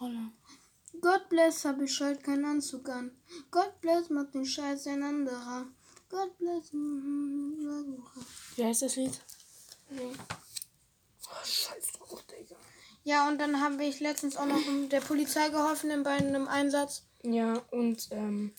[0.00, 0.32] Oder?
[0.98, 3.10] God bless, hab ich heute keinen Anzug an.
[3.50, 5.66] God bless, macht den Scheiß ein anderer.
[6.08, 6.72] God bless.
[6.72, 8.02] mhm,
[8.56, 9.20] Wie heißt das Lied?
[9.90, 10.12] Nee.
[11.26, 12.56] Oh, scheiß drauf, Digga.
[13.04, 17.04] Ja, und dann habe ich letztens auch noch der Polizei geholfen in bei einem Einsatz.
[17.22, 18.54] Ja, und, ähm.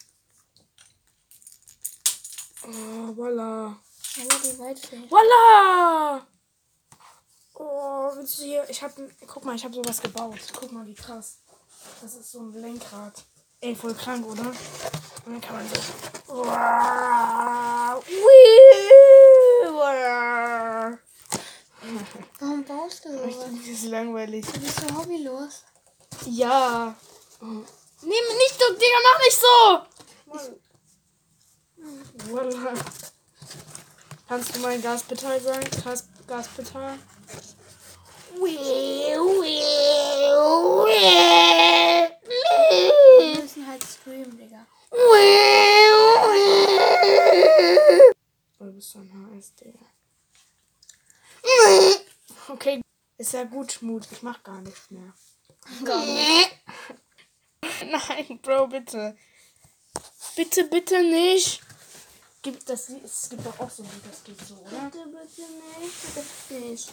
[2.67, 3.82] Oh, voila.
[4.17, 5.10] Aber die Weitfläche.
[5.10, 6.28] Voila!
[7.54, 8.69] Oh, willst du hier.
[8.69, 8.91] Ich hab.
[9.28, 10.39] Guck mal, ich hab sowas gebaut.
[10.54, 11.39] Guck mal, wie krass.
[12.02, 13.24] Das ist so ein Lenkrad.
[13.62, 14.47] Ey, voll krank, oder?
[15.26, 15.76] Und dann kann man so.
[22.39, 23.36] Warum baust du sowas?
[23.45, 24.45] finde das langweilig.
[24.45, 25.63] Du bist so hobbylos.
[26.26, 26.95] Ja.
[27.39, 27.58] Nimm
[28.02, 29.56] nicht Digga, mach nicht so!
[32.32, 32.74] Voila.
[34.32, 35.67] Kannst du mein Gaspedal sagen?
[35.84, 36.98] Gas Gaspedal?
[38.34, 39.20] Wir
[43.41, 44.65] müssen halt streamen, Digga.
[48.58, 49.86] Oh, du bist so ein HS, Digga.
[52.48, 52.82] Okay,
[53.17, 54.08] ist ja gut, Schmut.
[54.13, 55.13] Ich mach gar nichts mehr.
[55.84, 56.58] Gar nicht.
[57.86, 59.17] Nein, Bro, bitte.
[60.38, 61.62] Bitte, bitte nicht.
[62.41, 64.89] Gibt das, es gibt doch auch so ein Lied, das geht so, oder?
[64.89, 65.41] Bitte, bitte
[65.80, 66.15] nicht.
[66.47, 66.91] Bitte nicht.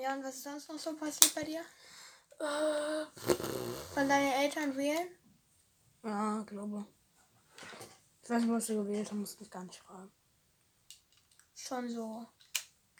[0.00, 1.60] Ja, und was ist sonst noch so passiert bei dir?
[2.40, 3.06] Äh,
[3.94, 5.08] Von deinen Eltern wählen?
[6.02, 6.86] Ja, glaube.
[8.22, 10.10] Ich weiß nicht, was sie gewählt haben, muss ich gar nicht fragen.
[11.54, 12.26] Schon so.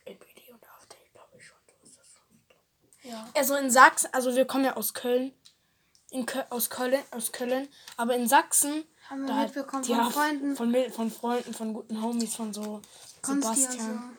[0.04, 1.56] NPD und AfD, glaube ich schon.
[1.66, 3.10] So ist das schon.
[3.10, 3.28] Ja.
[3.34, 5.32] Also in Sachsen, also wir kommen ja aus Köln.
[6.14, 7.68] In Kö aus Köln, aus Köln.
[7.96, 8.84] Aber in Sachsen.
[9.10, 10.56] Haben wir mitbekommen ja, von Freunden.
[10.56, 12.80] Von, von Freunden, von guten Homies, von so
[13.20, 14.18] Konsti Sebastian.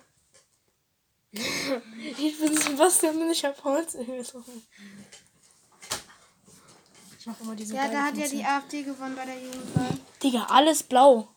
[2.18, 3.96] Ich bin Sebastian und ich hab Holz.
[7.18, 7.74] Ich mach immer diese.
[7.74, 8.40] Ja, da hat ja Funktion.
[8.40, 9.98] die AfD gewonnen bei der Jugendwahl.
[10.22, 11.30] Digga, alles blau.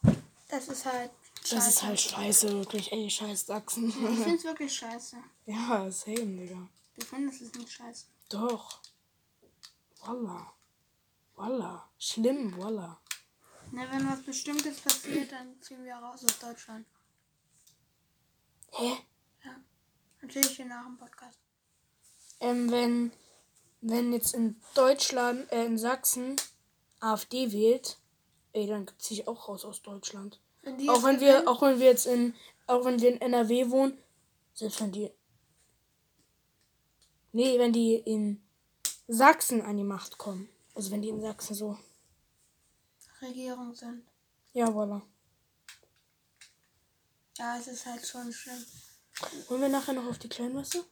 [0.50, 1.10] Das ist halt
[1.42, 1.54] scheiße.
[1.54, 2.92] Das ist halt scheiße, wirklich.
[2.92, 3.88] Ey, scheiß Sachsen.
[3.88, 5.16] Ich finde es wirklich scheiße.
[5.46, 6.68] ja, same, Digga.
[6.98, 8.04] Du findest es nicht scheiße.
[8.28, 8.80] Doch.
[10.00, 10.52] Voila.
[11.34, 11.90] Voila.
[11.98, 13.00] Schlimm, voila.
[13.72, 16.86] Na, wenn was Bestimmtes passiert, dann ziehen wir raus aus Deutschland.
[18.72, 18.96] Hä?
[20.22, 21.38] Natürlich hier nach dem Podcast.
[22.40, 23.12] Ähm, wenn,
[23.80, 26.36] wenn jetzt in Deutschland, äh, in Sachsen
[27.00, 27.98] AfD wählt,
[28.52, 30.40] ey, dann ziehe ich auch raus aus Deutschland.
[30.62, 32.34] Wenn Auch wenn wir, auch wenn wir jetzt in,
[32.66, 33.98] auch wenn wir in NRW wohnen,
[34.54, 35.10] selbst wenn die,
[37.32, 38.42] nee, wenn die in
[39.08, 40.48] Sachsen an die Macht kommen.
[40.74, 41.76] Also wenn die in Sachsen so,
[43.20, 44.04] Regierung sind.
[44.52, 45.02] ja, voilà.
[47.38, 48.64] Ja, es ist halt schon schlimm.
[49.48, 50.84] Wollen wir nachher noch auf die Kleinmasse?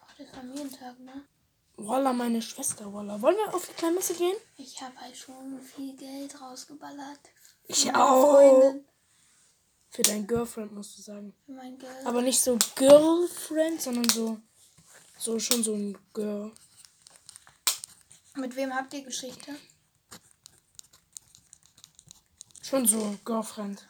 [0.00, 1.24] Ach, das ist Familientag, ne?
[1.76, 3.20] Voila, meine Schwester, voila.
[3.20, 4.36] Wollen wir auf die Kleinmasse gehen?
[4.56, 7.20] Ich habe halt schon viel Geld rausgeballert.
[7.66, 8.32] Ich auch.
[8.32, 8.84] Freundin,
[9.90, 11.34] Für dein Girlfriend, musst du sagen.
[11.44, 12.06] Für mein Geld.
[12.06, 14.38] Aber nicht so Girlfriend, sondern so,
[15.18, 16.52] so schon so ein Girl.
[18.36, 19.54] Mit wem habt ihr Geschichte?
[22.62, 23.86] Schon so Girlfriend.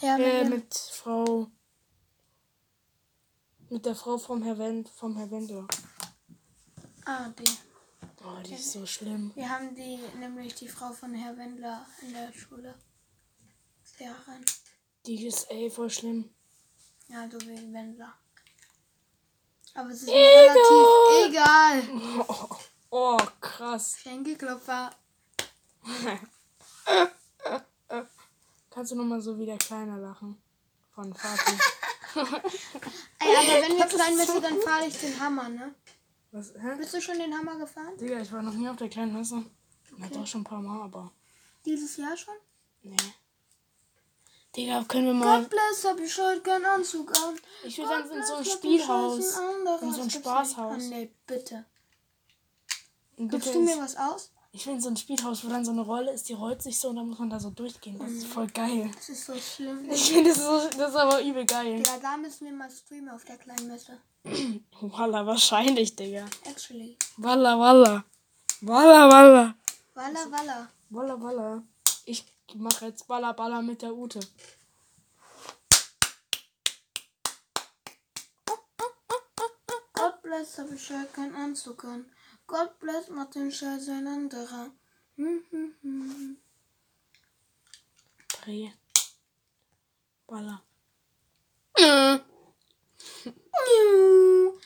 [0.00, 1.50] Ja, mit Äh, mit Frau.
[3.68, 5.66] Mit der Frau vom Herr Wend, vom Herr Wendler.
[7.04, 7.44] Ah, die.
[8.24, 9.32] Oh, die ist so schlimm.
[9.34, 12.74] Wir haben die, nämlich die Frau von Herr Wendler in der Schule.
[13.98, 14.44] Lehrerin.
[15.06, 16.30] Die ist ey voll schlimm.
[17.08, 18.14] Ja, so wie Wendler.
[19.76, 21.82] Aber es ist mir relativ egal.
[22.26, 22.48] Oh,
[22.90, 23.98] oh krass.
[24.00, 24.90] Schenkelklopfer.
[28.70, 30.40] Kannst du nochmal so wie der Kleine lachen?
[30.94, 31.52] Von Vati.
[32.16, 35.74] Ey, aber wenn wir klein müssen, dann fahre ich den Hammer, ne?
[36.32, 36.74] Was, hä?
[36.78, 37.96] Bist du schon den Hammer gefahren?
[37.98, 39.44] Digga, ich war noch nie auf der kleinen Messe.
[39.98, 41.12] Ja, doch schon ein paar Mal, aber.
[41.64, 42.34] Dieses Jahr schon?
[42.82, 42.96] Nee.
[44.56, 45.40] Digga, können wir mal.
[45.40, 47.34] God bless, hab ich heute keinen Anzug an.
[47.64, 49.38] Ich will dann in so ein Spielhaus.
[49.82, 50.10] In so ein.
[50.10, 50.72] Spaßhaus.
[50.72, 51.64] Ah, nee, bitte.
[53.16, 54.30] Und Gibst bitte du mir was aus?
[54.52, 56.78] Ich will in so ein Spielhaus, wo dann so eine Rolle ist, die rollt sich
[56.80, 57.98] so und dann muss man da so durchgehen.
[57.98, 58.90] Das ist voll geil.
[58.94, 59.86] Das ist so schlimm.
[59.90, 61.82] Ich finde das, so, das ist aber übel geil.
[61.84, 63.98] Ja, da müssen wir mal streamen auf der kleinen Messe.
[64.80, 66.24] Walla, wahrscheinlich, Digga.
[66.44, 66.96] Actually.
[67.18, 68.04] Walla, walla.
[68.62, 69.54] Walla, walla.
[69.94, 70.68] Walla, walla.
[70.88, 71.62] Walla, walla.
[72.56, 74.18] Ich mache jetzt Balla, Balla mit der Ute.
[79.92, 82.06] God bless, hab ich heute keinen Anzug an.
[82.46, 84.70] God bless, macht den Scheiß ein anderer.
[85.16, 86.36] Hm, hm, hm.
[88.40, 88.70] Dreh.
[90.26, 90.62] Balla.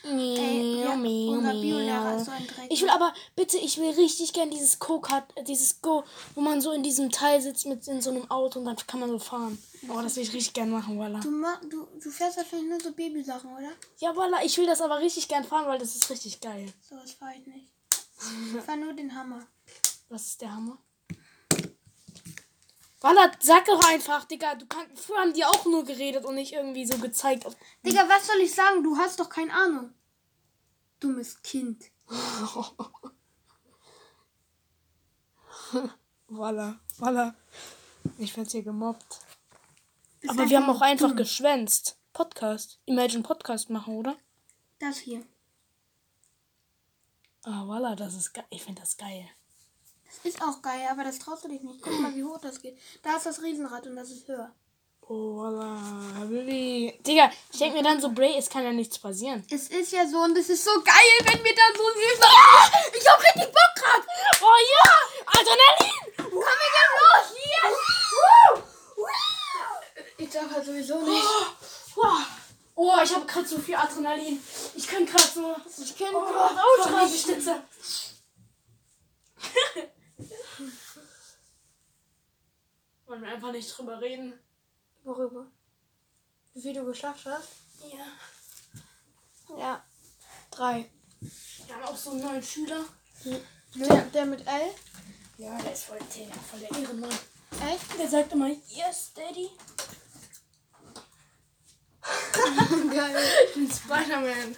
[0.03, 0.50] Ey,
[0.95, 2.67] ja, unser Biolehrer ist so ein Dreck.
[2.69, 6.03] Ich will aber, bitte, ich will richtig gern dieses Go-Kart, äh, dieses Go,
[6.35, 8.99] wo man so in diesem Teil sitzt mit in so einem Auto und dann kann
[8.99, 9.57] man so fahren.
[9.89, 11.19] Oh, das will ich richtig gern machen, Walla.
[11.19, 13.71] Du, ma du, du fährst wahrscheinlich nur so Babysachen, oder?
[13.97, 16.71] Ja, Walla, ich will das aber richtig gern fahren, weil das ist richtig geil.
[16.87, 17.67] Sowas fahr ich nicht.
[18.55, 19.41] Ich fahr nur den Hammer.
[20.09, 20.77] Was ist der Hammer?
[23.01, 26.53] Walla, sag doch einfach, Digga, du kannst, früher haben die auch nur geredet und nicht
[26.53, 27.47] irgendwie so gezeigt.
[27.83, 28.83] Digga, was soll ich sagen?
[28.83, 29.91] Du hast doch keine Ahnung.
[31.01, 31.91] Dummes Kind.
[36.27, 37.35] Walla, Walla.
[38.17, 39.19] Ich werde hier gemobbt.
[40.21, 41.17] Bist Aber wir haben auch einfach dumm.
[41.17, 41.97] geschwänzt.
[42.13, 42.79] Podcast.
[42.85, 44.15] Imagine Podcast machen, oder?
[44.79, 45.25] Das hier.
[47.43, 48.45] Ah, Walla, das ist geil.
[48.49, 49.27] Ich finde das geil.
[50.05, 51.81] Das ist auch geil, aber das traust du dich nicht.
[51.81, 52.77] Guck mal, wie hoch das geht.
[53.01, 54.53] Da ist das Riesenrad und das ist höher.
[55.13, 55.75] Oh, Walla.
[56.29, 56.97] Willi.
[57.05, 59.45] Digga, ich denke mir dann so, Bray, es kann ja nichts passieren.
[59.51, 62.19] Es ist ja so und es ist so geil, wenn wir da so süß.
[62.21, 64.01] Ah, ich hab richtig Bock grad.
[64.41, 64.89] Oh ja!
[65.25, 65.99] Adrenalin!
[66.15, 67.27] Komm, wir gehen los.
[67.43, 67.75] Yes.
[68.13, 68.61] Woo.
[68.95, 69.05] Woo.
[70.17, 71.27] Ich darf halt sowieso nicht.
[71.95, 72.25] Wow.
[72.75, 74.41] Oh, ich habe gerade so viel Adrenalin.
[74.77, 75.57] Ich kann gerade so.
[75.83, 77.63] Ich kann Oh, gerade Ausschreibestütze.
[83.07, 84.39] Wollen wir einfach nicht drüber reden?
[85.03, 85.47] Worüber?
[86.53, 87.49] Wie viel du geschafft hast?
[87.91, 89.57] Ja.
[89.57, 89.83] Ja.
[90.51, 90.89] Drei.
[91.19, 92.85] Wir haben auch so einen neuen Schüler.
[93.75, 94.71] Der, der mit L?
[95.37, 97.09] Ja, der ist voll der, voll der Ehrenmann.
[97.09, 97.97] Echt?
[97.97, 99.49] Der sagt immer, yes, Daddy.
[102.95, 103.15] Geil.
[103.47, 104.55] Ich bin Spider-Man.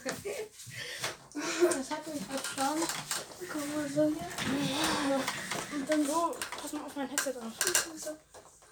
[1.33, 2.83] Das hat mich verstanden.
[3.51, 5.19] Guck mal so hier.
[5.73, 7.53] Und dann so, pass mal auf mein Headset auf.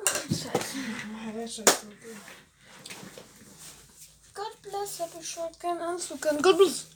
[0.08, 1.66] Scheiße.
[4.34, 6.42] God bless, hab ich schon keinen Anzug an.
[6.42, 6.88] God bless.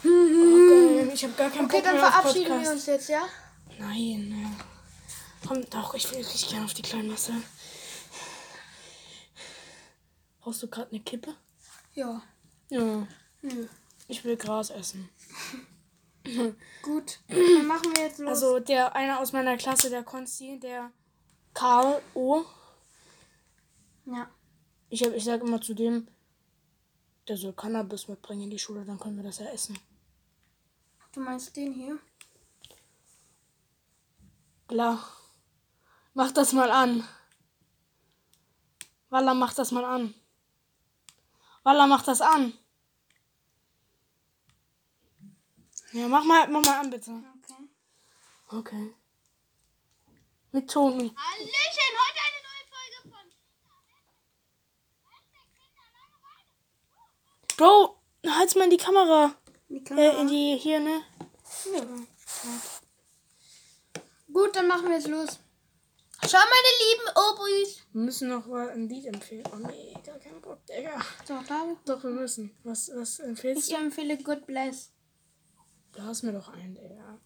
[0.00, 2.64] Okay, ich habe gar keinen Okay, Bock dann mehr auf verabschieden Podcast.
[2.64, 3.28] wir uns jetzt, ja?
[3.78, 4.42] Nein.
[4.42, 4.66] ja.
[5.46, 7.32] Komm, doch, ich will richtig gerne auf die kleine Masse.
[10.40, 11.34] Brauchst du gerade eine Kippe?
[11.94, 12.22] Ja.
[12.68, 13.06] Ja.
[13.42, 13.66] Nö.
[14.08, 15.08] Ich will Gras essen.
[16.82, 18.28] Gut, dann machen wir jetzt los.
[18.30, 20.90] Also der einer aus meiner Klasse, der Konsti, der
[21.56, 22.44] Karl O.
[24.04, 24.28] ja.
[24.90, 26.06] Ich, hab, ich sage immer zu dem,
[27.26, 29.78] der soll Cannabis mitbringen in die Schule, dann können wir das ja essen.
[31.12, 31.98] Du meinst den hier?
[34.68, 35.02] Klar.
[36.12, 37.08] Mach das mal an.
[39.08, 40.14] Walla, mach das mal an.
[41.62, 42.52] Walla, mach das an.
[45.92, 47.12] Ja, mach mal, mach mal an, bitte.
[47.38, 47.68] Okay.
[48.58, 48.94] Okay.
[50.56, 50.94] Mit Ton.
[50.94, 51.12] Hallöchen,
[52.00, 53.24] heute eine neue Folge von
[57.58, 59.34] Bro, halt's mal in die Kamera.
[59.68, 60.20] Die Äh, Kamera.
[60.22, 61.02] in die, hier, ne?
[61.74, 61.86] Ja.
[64.32, 65.28] Gut, dann machen wir jetzt los.
[66.26, 67.82] Schau, meine lieben Obris.
[67.92, 69.44] Wir müssen noch mal ein Lied empfehlen.
[69.52, 71.04] Oh nee, gar keinen Bock, Digga.
[71.26, 71.76] So, da.
[71.84, 72.56] Doch, wir müssen.
[72.64, 73.80] Was, was empfiehlst Ich du?
[73.82, 74.90] empfehle Good Bless.
[75.92, 77.20] Du hast mir doch einen, Digga.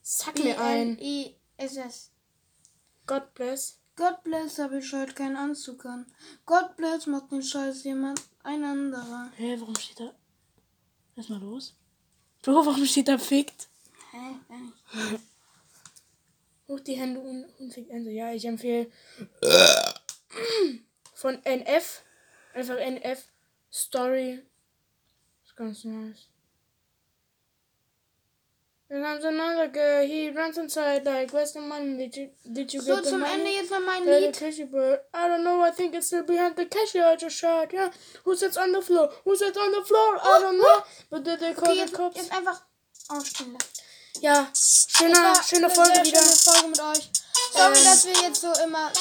[0.00, 0.96] Sag mir einen.
[1.58, 2.10] G-O-D-B-L-E-S-S.
[3.06, 3.78] God bless.
[3.96, 6.06] God bless habe ich heute keinen Anzug an.
[6.44, 9.30] God bless macht den Scheiß jemand, ein anderer.
[9.36, 10.14] Hä, warum steht da...
[11.14, 11.74] Was ist mal los?
[12.42, 13.68] Bro, warum steht da fickt?
[14.10, 14.36] Hä?
[14.48, 15.22] Gar nicht.
[16.68, 18.10] Hoch die Hände und, und fickt Ende.
[18.10, 18.90] Ja, ich empfehle...
[21.14, 22.02] Von NF.
[22.52, 23.24] Einfach NF.
[23.72, 24.42] Story.
[25.44, 26.28] Ist ganz nice.
[28.88, 31.96] Then comes another girl, he runs inside like, where's the money?
[31.96, 33.32] Did you, did you So, get the zum money?
[33.34, 34.38] Ende jetzt noch mein the Lied.
[34.38, 35.00] cashier bird?
[35.12, 35.60] I don't know.
[35.60, 37.04] I think it's still behind the cashier.
[37.04, 37.72] I just shot.
[37.72, 37.90] Yeah.
[38.24, 39.10] Who sits on the floor?
[39.24, 40.18] Who sits on the floor?
[40.22, 40.84] I don't know.
[41.10, 42.16] But did they call Okay, the jetzt, cops?
[42.16, 42.60] jetzt einfach
[43.08, 43.70] aufstehen lassen.
[44.20, 44.48] Ja.
[44.54, 46.20] Schöne, schöne Folge wieder.
[46.20, 47.10] Schöne Folge mit euch.
[47.52, 47.84] Sorry, Ähm.
[47.84, 48.92] dass wir jetzt so immer.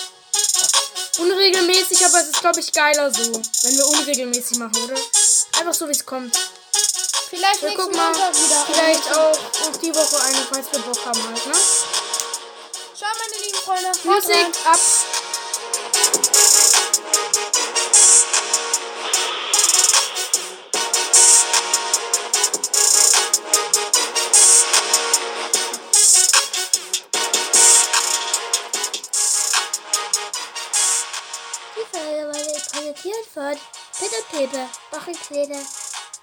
[1.20, 3.22] Unregelmäßig, aber es ist, glaube ich, geiler so.
[3.34, 4.96] Wenn wir unregelmäßig machen, oder?
[5.60, 6.36] Einfach so, wie es kommt.
[7.30, 8.14] Vielleicht Wir gucken mal.
[8.14, 8.66] Wieder.
[8.68, 11.54] Vielleicht auch auf die Woche eine, falls wir Bock haben halt, ne?
[12.96, 13.92] Ciao, meine lieben Freunde.
[14.04, 14.80] Musik ab.
[31.76, 33.58] Die Folge wurde präsentiert von
[33.98, 35.85] Peter Peter, Wochenkleider.